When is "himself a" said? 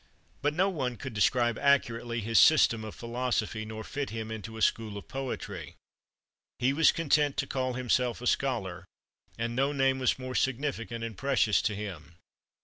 7.73-8.25